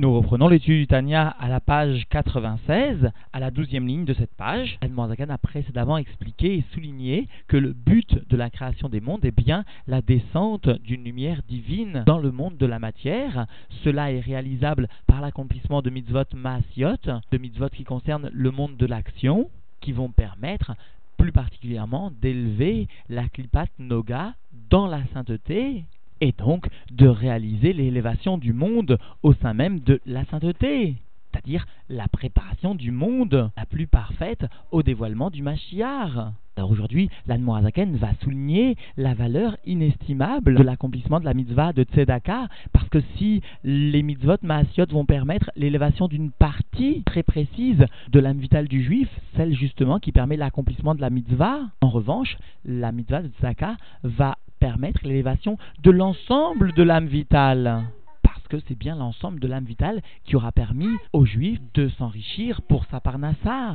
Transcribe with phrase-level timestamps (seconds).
[0.00, 4.34] Nous reprenons l'étude du Tania à la page 96, à la douzième ligne de cette
[4.34, 4.78] page.
[4.80, 9.30] Edmond a précédemment expliqué et souligné que le but de la création des mondes est
[9.30, 13.44] bien la descente d'une lumière divine dans le monde de la matière.
[13.84, 18.86] Cela est réalisable par l'accomplissement de mitzvot maasiot, de mitzvot qui concernent le monde de
[18.86, 19.50] l'action,
[19.82, 20.76] qui vont permettre
[21.18, 24.32] plus particulièrement d'élever la klipat noga
[24.70, 25.84] dans la sainteté
[26.20, 30.96] et donc de réaliser l'élévation du monde au sein même de la sainteté,
[31.30, 36.32] c'est-à-dire la préparation du monde la plus parfaite au dévoilement du Mashiach.
[36.56, 42.48] Alors aujourd'hui, l'Anmoazaken va souligner la valeur inestimable de l'accomplissement de la mitzvah de Tzedaka,
[42.72, 48.40] parce que si les mitzvot maasiot vont permettre l'élévation d'une partie très précise de l'âme
[48.40, 53.22] vitale du juif, celle justement qui permet l'accomplissement de la mitzvah, en revanche, la mitzvah
[53.22, 57.82] de Tzedaka va permettre l'élévation de l'ensemble de l'âme vitale.
[58.22, 62.62] Parce que c'est bien l'ensemble de l'âme vitale qui aura permis aux Juifs de s'enrichir
[62.62, 63.74] pour sa parnassa.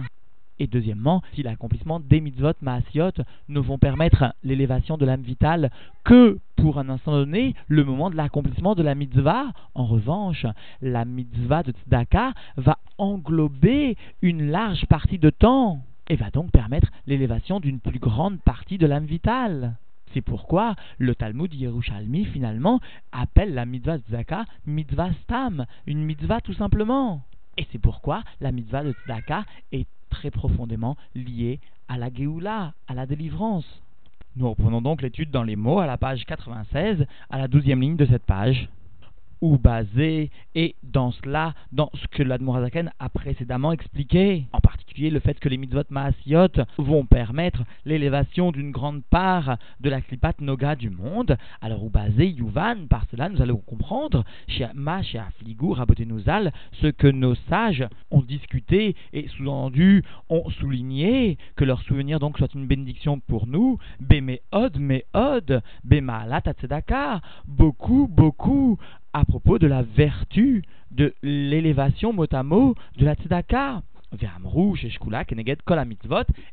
[0.57, 3.11] Et deuxièmement, si l'accomplissement des mitzvot maasiot
[3.49, 5.69] ne vont permettre l'élévation de l'âme vitale
[6.05, 10.45] que pour un instant donné, le moment de l'accomplissement de la mitzvah, en revanche,
[10.81, 16.87] la mitzvah de tzedaka va englober une large partie de temps et va donc permettre
[17.05, 19.75] l'élévation d'une plus grande partie de l'âme vitale.
[20.15, 22.79] C'est pourquoi le Talmud Yerushalmi finalement
[23.11, 27.21] appelle la mitzvah tzedaka mitzvah stam, une mitzvah tout simplement.
[27.57, 29.43] Et c'est pourquoi la mitzvah de tzedaka
[29.73, 33.65] est très profondément liée à la Géoula, à la délivrance.
[34.37, 37.97] Nous reprenons donc l'étude dans les mots à la page 96, à la douzième ligne
[37.97, 38.69] de cette page
[39.41, 45.19] ou basé, et dans cela, dans ce que l'Admorazaken a précédemment expliqué, en particulier le
[45.19, 50.75] fait que les mitzvot maasiot vont permettre l'élévation d'une grande part de la klipat noga
[50.75, 55.73] du monde, alors ou basé, Yuvan, par cela nous allons comprendre, chez Ma, chez Afligou,
[55.73, 62.37] Rabotenouzal, ce que nos sages ont discuté et sous-entendu ont souligné, que leur souvenir donc
[62.37, 68.77] soit une bénédiction pour nous, Bemeod, Meod, Bemaalat, Tzedaka, beaucoup, beaucoup,
[69.15, 70.61] à propos de la vertu
[70.91, 73.81] de l'élévation mot à mot de la tzedaka.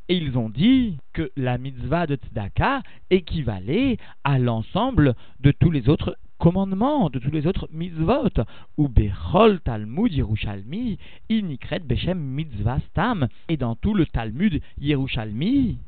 [0.08, 5.88] Et ils ont dit que la mitzvah de tzedaka équivalait à l'ensemble de tous les
[5.88, 8.30] autres commandements, de tous les autres mitzvot.
[8.76, 10.98] Ou Bechol Talmud Yerushalmi,
[11.30, 13.26] Inikret Beshem Mitzvah Stam.
[13.48, 15.78] Et dans tout le Talmud Yerushalmi,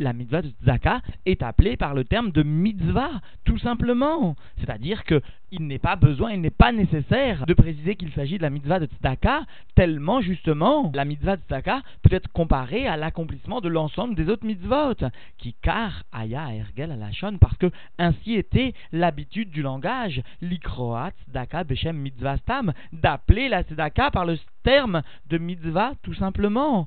[0.00, 4.36] la mitzvah de tzedaka est appelée par le terme de mitzvah, tout simplement.
[4.58, 8.50] C'est-à-dire qu'il n'est pas besoin, il n'est pas nécessaire de préciser qu'il s'agit de la
[8.50, 9.42] mitzvah de tzedaka,
[9.74, 14.46] tellement justement la mitzvah de tzedaka peut être comparée à l'accomplissement de l'ensemble des autres
[14.46, 14.94] mitzvot,
[15.38, 21.96] qui car aya ergel alashon, parce que ainsi était l'habitude du langage, l'ikroat tzedaka beshem
[21.96, 26.86] mitzvah stam, d'appeler la tzedaka par le terme de mitzvah tout simplement.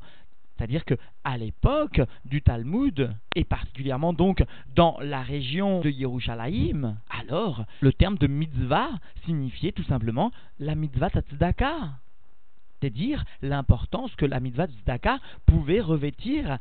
[0.58, 4.44] C'est-à-dire que à l'époque du Talmud, et particulièrement donc
[4.76, 8.90] dans la région de Yerushalayim, alors le terme de mitzvah
[9.26, 11.92] signifiait tout simplement la mitzvah tzedaka.
[12.80, 16.58] C'est-à-dire l'importance que la mitzvah tzedaka pouvait revêtir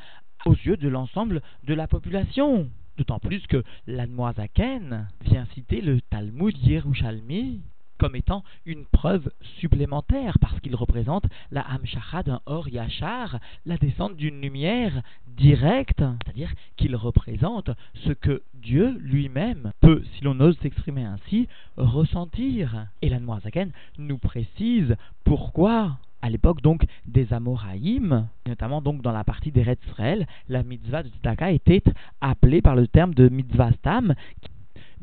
[0.46, 2.68] aux yeux de l'ensemble de la population.
[2.96, 7.60] D'autant plus que l'Anmoazaken vient citer le Talmud Yerushalmi
[8.04, 14.14] comme étant une preuve supplémentaire parce qu'il représente la Hamshacha d'un Or Yachar, la descente
[14.16, 21.02] d'une lumière directe, c'est-à-dire qu'il représente ce que Dieu lui-même peut, si l'on ose s'exprimer
[21.02, 21.48] ainsi,
[21.78, 22.88] ressentir.
[23.00, 29.24] Et la Noirzaken nous précise pourquoi à l'époque donc des Amoraïm, notamment donc dans la
[29.24, 31.82] partie des Retzrel, la mitzvah de Tzedaka était
[32.20, 34.14] appelée par le terme de mitzvah stam,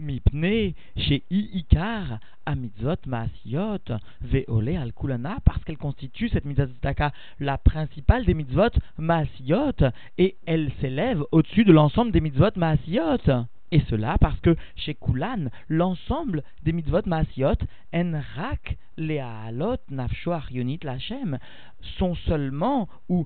[0.02, 7.58] mipne chez Iikar à mitzvot maasiot ve'ole al kulana parce qu'elle constitue cette mitzvah la
[7.58, 9.86] principale des mitzvot maasiot
[10.18, 13.46] et elle s'élève au-dessus de l'ensemble des mitzvot maasiot.
[13.74, 17.56] Et cela parce que chez Kulan, l'ensemble des mitzvot maasiot,
[17.94, 21.38] en rak le'alot nafsho yonit lachem,
[21.98, 23.26] sont seulement ou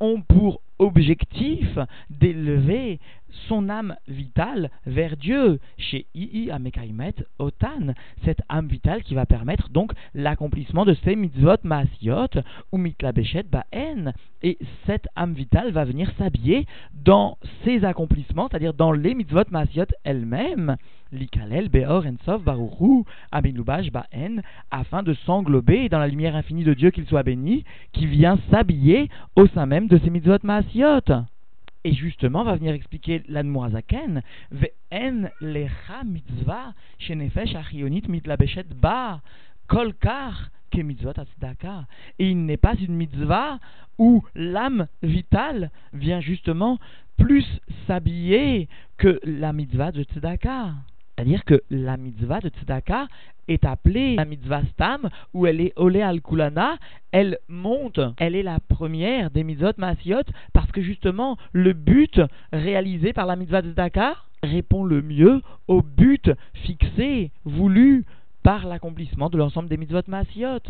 [0.00, 1.78] ont pour objectif
[2.10, 3.00] d'élever
[3.48, 5.60] son âme vitale vers Dieu.
[5.78, 7.94] Chez Ii Amekaimet Otan,
[8.24, 12.40] cette âme vitale qui va permettre donc l'accomplissement de ces mitzvot maasiot
[12.72, 14.12] ou mitlabeshet ba'en.
[14.42, 19.86] Et cette âme vitale va venir s'habiller dans ces accomplissements, c'est-à-dire dans les mitzvot maasiot
[20.04, 20.76] elles-mêmes.
[21.12, 26.90] Likalel Beor Ensov Baruchu Aminubash Ba'en, afin de s'englober dans la lumière infinie de Dieu
[26.90, 31.26] qu'il soit béni, qui vient s'habiller au sein même de ces mitzvot maasiot.
[31.86, 39.20] Et justement, va venir expliquer l'Admorazaken, Ve'en lecha mitzvah shenefesh achionit mitlabeshet ba,
[39.68, 41.86] kolkar que mitzvot tzedaka.
[42.18, 43.60] Et il n'est pas une mitzvah
[43.98, 46.80] où l'âme vitale vient justement
[47.18, 47.46] plus
[47.86, 48.68] s'habiller
[48.98, 50.74] que la mitzvah de tzedaka.
[51.16, 53.08] C'est-à-dire que la mitzvah de tzedaka
[53.48, 56.76] est appelée la mitzvah stam, où elle est olé al kulana,
[57.10, 62.20] elle monte, elle est la première des mitzvot maasiot, parce que justement le but
[62.52, 68.04] réalisé par la mitzvah de tzedaka répond le mieux au but fixé, voulu
[68.42, 70.60] par l'accomplissement de l'ensemble des mitzvot maasiot.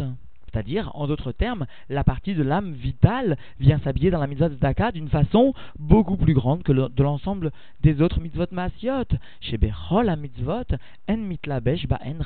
[0.50, 4.92] C'est-à-dire, en d'autres termes, la partie de l'âme vitale vient s'habiller dans la mitzvah Tzedaka
[4.92, 7.50] d'une façon beaucoup plus grande que de l'ensemble
[7.82, 9.04] des autres mitzvot maasiot.
[9.40, 10.76] Chez Bechol mitzvot,
[11.08, 12.18] en mitlabesh ba en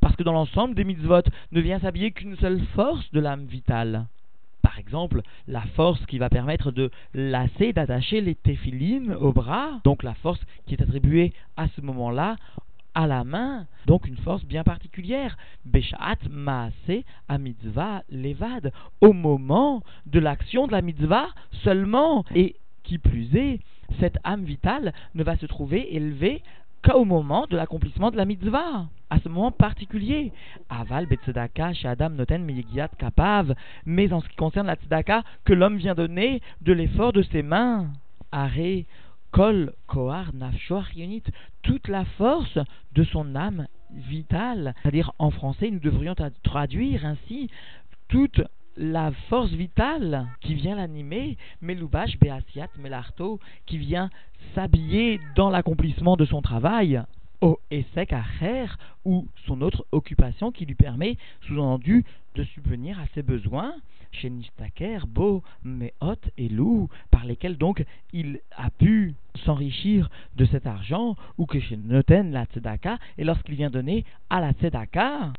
[0.00, 1.22] Parce que dans l'ensemble des mitzvot
[1.52, 4.06] ne vient s'habiller qu'une seule force de l'âme vitale.
[4.62, 10.02] Par exemple, la force qui va permettre de lasser, d'attacher les téphilines au bras, donc
[10.02, 12.36] la force qui est attribuée à ce moment-là
[12.98, 15.36] à la main, donc une force bien particulière.
[15.64, 21.28] Beshat maase a mitzvah levad, au moment de l'action de la mitzvah
[21.62, 22.24] seulement.
[22.34, 23.60] Et qui plus est,
[24.00, 26.42] cette âme vitale ne va se trouver élevée
[26.82, 30.32] qu'au moment de l'accomplissement de la mitzvah, à ce moment particulier.
[30.68, 33.54] Aval betzedaka Adam noten meyegiat kapav,
[33.86, 37.44] mais en ce qui concerne la tzedaka, que l'homme vient donner de l'effort de ses
[37.44, 37.86] mains.
[38.32, 38.86] Arrêt
[39.30, 40.32] Kol Kohar
[41.62, 42.58] toute la force
[42.94, 44.74] de son âme vitale.
[44.82, 47.50] C'est-à-dire, en français, nous devrions traduire ainsi
[48.08, 48.40] toute
[48.76, 54.08] la force vitale qui vient l'animer, Melubash Beasiat Melarto, qui vient
[54.54, 57.02] s'habiller dans l'accomplissement de son travail,
[57.40, 58.66] au Esek Acher,
[59.04, 61.16] ou son autre occupation qui lui permet,
[61.46, 62.04] sous-entendu,
[62.38, 63.74] de subvenir à ses besoins,
[64.12, 69.14] chez Nistaker, Beau, Meot et Lou, par lesquels donc il a pu
[69.44, 74.40] s'enrichir de cet argent, ou que chez Noten la Tzedaka, et lorsqu'il vient donner à
[74.40, 75.32] la Tzedaka,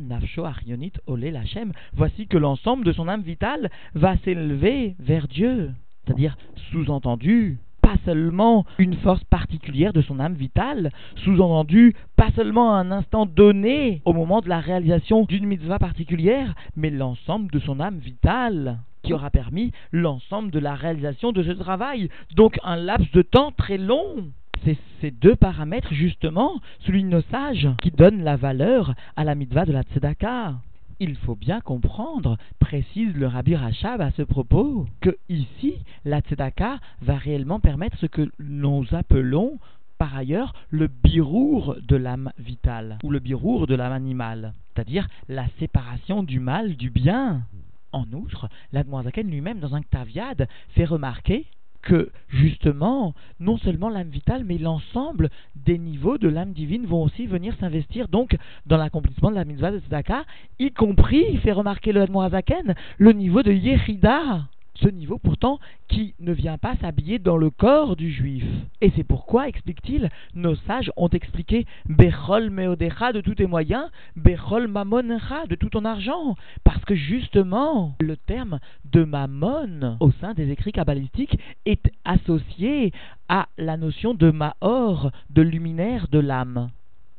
[0.00, 5.70] Nafsho Arionit Ole Lachem, voici que l'ensemble de son âme vitale va s'élever vers Dieu.
[6.04, 6.38] C'est-à-dire,
[6.70, 13.26] sous-entendu, pas seulement une force particulière de son âme vitale, sous-entendu pas seulement un instant
[13.26, 18.78] donné au moment de la réalisation d'une mitzvah particulière, mais l'ensemble de son âme vitale
[19.02, 22.08] qui aura permis l'ensemble de la réalisation de ce travail.
[22.36, 24.30] Donc un laps de temps très long.
[24.64, 29.34] C'est ces deux paramètres justement, celui de nos sages, qui donnent la valeur à la
[29.34, 30.54] mitzvah de la tzedaka
[31.02, 36.78] il faut bien comprendre, précise le Rabbi Rachab à ce propos, que ici, la tzedaka
[37.00, 39.58] va réellement permettre ce que nous appelons
[39.98, 45.46] par ailleurs le birour de l'âme vitale, ou le birour de l'âme animale, c'est-à-dire la
[45.58, 47.42] séparation du mal du bien.
[47.90, 51.46] En outre, l'Admoisaken lui-même, dans un Ktaviad, fait remarquer
[51.82, 57.26] que justement, non seulement l'âme vitale, mais l'ensemble des niveaux de l'âme divine vont aussi
[57.26, 58.36] venir s'investir donc
[58.66, 60.24] dans l'accomplissement de la mitzvah de Tzedaka,
[60.58, 64.46] y compris, il fait remarquer le Admoazaken, le niveau de Yechida
[64.82, 65.58] ce niveau pourtant
[65.88, 68.44] qui ne vient pas s'habiller dans le corps du juif.
[68.80, 74.68] Et c'est pourquoi, explique-t-il, nos sages ont expliqué Bechol meodecha de tous tes moyens, Bechol
[74.68, 76.36] mamoncha de tout ton argent.
[76.64, 82.92] Parce que justement, le terme de mammon au sein des écrits kabbalistiques est associé
[83.28, 86.70] à la notion de maor, de luminaire de l'âme.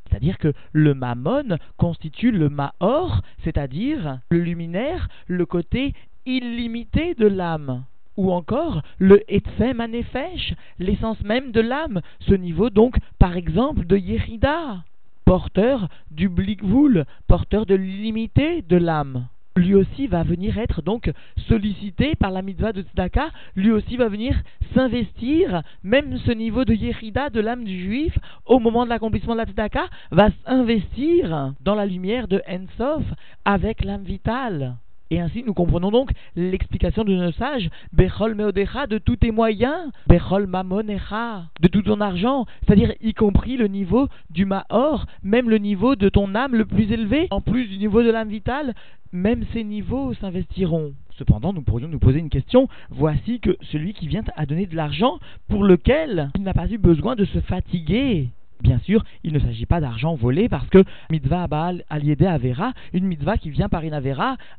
[0.09, 7.83] C'est-à-dire que le mammon constitue le maor, c'est-à-dire le luminaire, le côté illimité de l'âme.
[8.15, 13.97] Ou encore le Etfem Anefesh, l'essence même de l'âme, ce niveau donc par exemple de
[13.97, 14.83] Yérida,
[15.25, 19.27] porteur du Blikvoul, porteur de l'illimité de l'âme.
[19.55, 21.11] Lui aussi va venir être donc
[21.47, 24.35] sollicité par la mitzvah de Tzedaka, lui aussi va venir
[24.73, 29.39] s'investir, même ce niveau de Yérida de l'âme du juif, au moment de l'accomplissement de
[29.39, 33.03] la Tzedaka, va s'investir dans la lumière de Ensof
[33.45, 34.75] avec l'âme vitale.
[35.13, 39.91] Et ainsi, nous comprenons donc l'explication de nos sages, Bechol meodecha, de tous tes moyens,
[40.07, 45.59] Bechol mamonecha, de tout ton argent, c'est-à-dire y compris le niveau du Maor, même le
[45.59, 48.73] niveau de ton âme le plus élevé, en plus du niveau de l'âme vitale,
[49.11, 50.93] même ces niveaux s'investiront.
[51.11, 52.67] Cependant, nous pourrions nous poser une question.
[52.89, 56.79] Voici que celui qui vient à donner de l'argent pour lequel il n'a pas eu
[56.79, 58.29] besoin de se fatiguer,
[58.63, 63.05] Bien sûr, il ne s'agit pas d'argent volé parce que mitzvah Baal aliédé Avera, une
[63.05, 63.93] mitzvah qui vient par une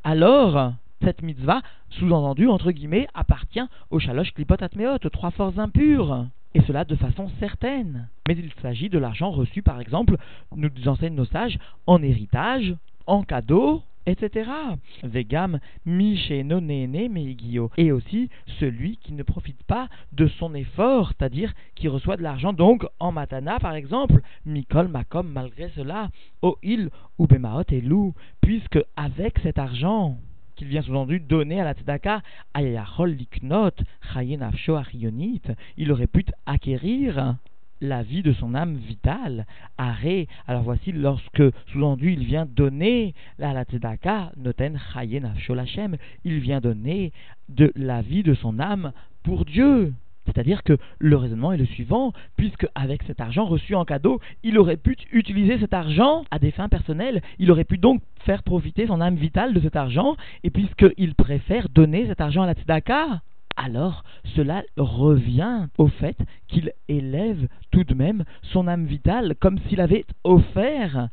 [0.05, 6.27] alors cette mitzvah, sous-entendu, entre guillemets, appartient au shalosh klipot atmeot, trois forces impures.
[6.55, 8.09] Et cela de façon certaine.
[8.29, 10.17] Mais il s'agit de l'argent reçu, par exemple,
[10.55, 12.75] nous enseignent nos sages, en héritage,
[13.07, 14.51] en cadeau, etc.
[15.03, 15.59] Vegam.
[17.77, 22.53] Et aussi celui qui ne profite pas de son effort, c'est-à-dire qui reçoit de l'argent,
[22.53, 26.09] donc en matana par exemple, Mikol Makom, malgré cela,
[26.43, 30.19] O il ou Bemaot et Lou, puisque avec cet argent,
[30.57, 32.23] qu'il vient sous-entendu donner à la tzedaka,
[32.57, 33.71] liknot,
[34.13, 34.51] chayen
[35.77, 37.37] il aurait pu acquérir
[37.85, 39.47] la vie de son âme vitale.
[39.79, 40.27] Arrêt.
[40.47, 45.33] Alors voici, lorsque sous-entendu il vient donner à la tzedaka, noten chayen
[46.25, 47.13] il vient donner
[47.49, 49.93] de la vie de son âme pour Dieu.
[50.27, 54.59] C'est-à-dire que le raisonnement est le suivant, puisque avec cet argent reçu en cadeau, il
[54.59, 58.87] aurait pu utiliser cet argent à des fins personnelles, il aurait pu donc faire profiter
[58.87, 63.21] son âme vitale de cet argent, et puisqu'il préfère donner cet argent à la tzedaka,
[63.57, 64.05] alors
[64.37, 66.17] cela revient au fait
[66.49, 71.09] qu'il élève tout de même son âme vitale comme s'il avait offert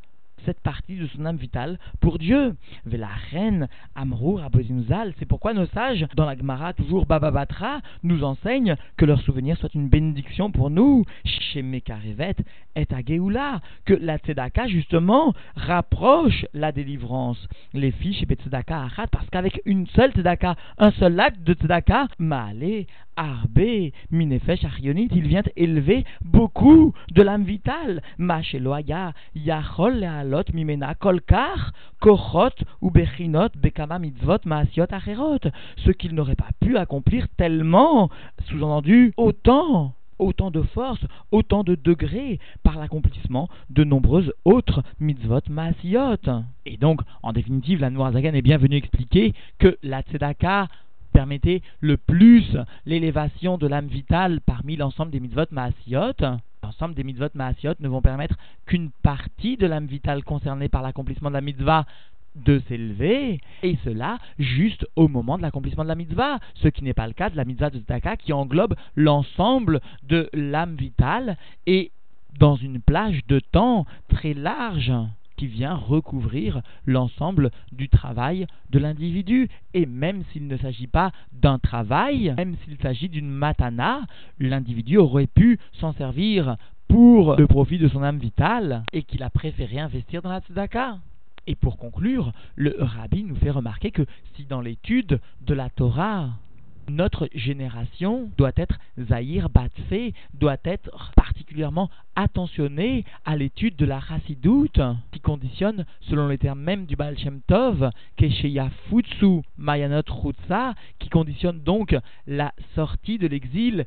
[0.45, 2.55] cette partie de son âme vitale pour Dieu.
[2.97, 8.75] la reine Amrour Abozinzal, c'est pourquoi nos sages, dans la Gemara, toujours Bababatra, nous enseignent
[8.97, 12.35] que leur souvenir soit une bénédiction pour nous, chez Mekarevet
[12.75, 17.47] et à que la Tzedaka, justement, rapproche la délivrance.
[17.73, 18.25] Les filles chez
[18.83, 25.09] Achat, parce qu'avec une seule Tzedaka, un seul acte de Tzedaka, Maale, Arbe, Minefesh, Arionit,
[25.11, 28.01] il vient élever beaucoup de l'âme vitale.
[28.17, 30.05] Macheloaya, Yachol,
[30.53, 35.39] mimena kolkar, kochot ou bechinot bekama mitzvot maasiot acherot,
[35.77, 38.09] ce qu'il n'aurait pas pu accomplir tellement,
[38.47, 46.43] sous-entendu, autant autant de force, autant de degrés par l'accomplissement de nombreuses autres mitzvot maasiot.
[46.65, 50.67] Et donc, en définitive, la Noirzagan est bien venue expliquer que la tzedaka
[51.11, 56.13] permettait le plus l'élévation de l'âme vitale parmi l'ensemble des mitzvot maasiot
[56.63, 61.29] l'ensemble des mitzvot maasiot ne vont permettre qu'une partie de l'âme vitale concernée par l'accomplissement
[61.29, 61.85] de la mitzvah
[62.35, 66.93] de s'élever, et cela juste au moment de l'accomplissement de la mitzvah, ce qui n'est
[66.93, 71.37] pas le cas de la mitzvah de Tzedaka qui englobe l'ensemble de l'âme vitale
[71.67, 71.91] et
[72.39, 74.93] dans une plage de temps très large
[75.41, 79.49] qui vient recouvrir l'ensemble du travail de l'individu.
[79.73, 84.01] Et même s'il ne s'agit pas d'un travail, même s'il s'agit d'une matana,
[84.37, 86.57] l'individu aurait pu s'en servir
[86.87, 90.99] pour le profit de son âme vitale et qu'il a préféré investir dans la tzedaka.
[91.47, 94.05] Et pour conclure, le rabbi nous fait remarquer que
[94.35, 96.29] si dans l'étude de la Torah,
[96.89, 104.79] notre génération doit être Zahir Batfe, doit être particulièrement attentionnée à l'étude de la chassidoute,
[105.11, 111.09] qui conditionne, selon les termes même du Baal Shem Tov, Kesheya Futsu Mayanot Rutsa, qui
[111.09, 111.95] conditionne donc
[112.27, 113.85] la sortie de l'exil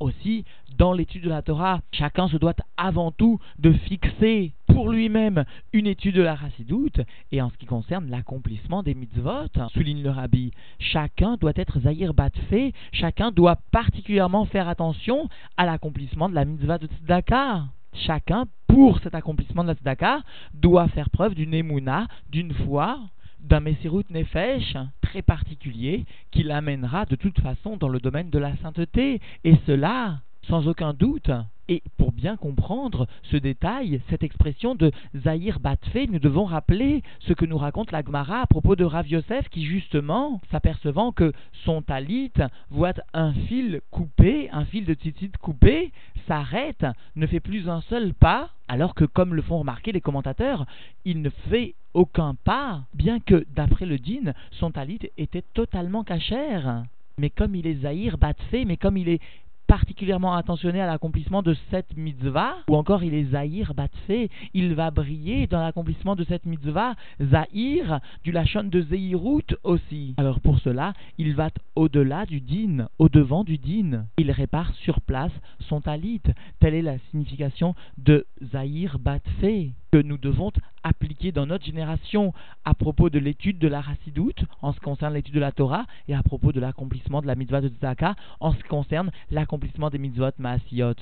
[0.00, 0.44] aussi,
[0.76, 5.86] dans l'étude de la Torah, chacun se doit avant tout de fixer pour lui-même une
[5.86, 7.00] étude de la Chassidoute,
[7.32, 12.12] et en ce qui concerne l'accomplissement des mitzvot, souligne le rabbi, chacun doit être Zahir
[12.12, 17.64] Batfe, chacun doit particulièrement faire attention à l'accomplissement de la mitzvah de Tzedaka.
[17.94, 20.20] Chacun, pour cet accomplissement de la Tzedaka,
[20.52, 23.00] doit faire preuve d'une émouna, d'une foi,
[23.46, 28.56] d'un Messirut Nefesh très particulier qui l'amènera de toute façon dans le domaine de la
[28.58, 31.30] sainteté, et cela sans aucun doute.
[31.68, 37.32] Et pour bien comprendre ce détail, cette expression de Zahir Batfe, nous devons rappeler ce
[37.32, 41.32] que nous raconte la Gemara à propos de Rav Yosef qui justement, s'apercevant que
[41.64, 42.32] son talit
[42.70, 45.90] voit un fil coupé, un fil de tzitzit coupé,
[46.28, 46.86] s'arrête,
[47.16, 50.66] ne fait plus un seul pas, alors que comme le font remarquer les commentateurs,
[51.04, 56.84] il ne fait aucun pas, bien que d'après le din, son talit était totalement cachère.
[57.16, 59.20] Mais comme il est Zahir Batfe, mais comme il est
[59.66, 64.90] particulièrement attentionné à l'accomplissement de cette mitzvah, ou encore il est Zahir Batfe, il va
[64.90, 70.14] briller dans l'accomplissement de cette mitzvah, Zahir, du Lachon de Zeirut aussi.
[70.18, 74.04] Alors pour cela, il va au-delà du din, au-devant du din.
[74.18, 76.20] Il répare sur place son talit.
[76.60, 80.52] Telle est la signification de Zahir Batfe que nous devons
[80.86, 82.32] appliquer dans notre génération
[82.64, 85.84] à propos de l'étude de la Racidoute en ce qui concerne l'étude de la Torah
[86.06, 89.90] et à propos de l'accomplissement de la mitzvah de Tzaka en ce qui concerne l'accomplissement
[89.90, 90.94] des mitzvot maasiot.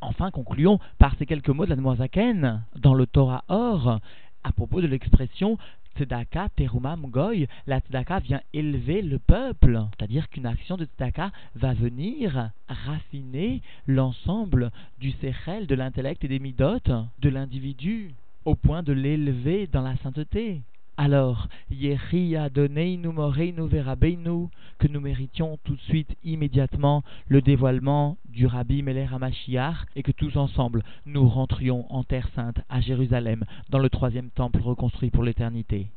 [0.00, 4.00] Enfin, concluons par ces quelques mots de la Noazaken dans le Torah Or
[4.42, 5.58] à propos de l'expression
[5.96, 9.82] Tzedaka Terumam Goy, la Tzedaka vient élever le peuple.
[9.98, 16.38] C'est-à-dire qu'une action de Tzedaka va venir raffiner l'ensemble du Sechel, de l'intellect et des
[16.38, 16.78] Midot
[17.18, 18.14] de l'individu
[18.46, 20.62] au point de l'élever dans la sainteté.
[20.96, 24.48] Alors, Adoneinu Moreinu Verabeinu,
[24.78, 30.12] que nous méritions tout de suite, immédiatement, le dévoilement du Rabbi Meler HaMashiach, et que
[30.12, 35.24] tous ensemble, nous rentrions en Terre Sainte, à Jérusalem, dans le troisième temple reconstruit pour
[35.24, 35.88] l'éternité.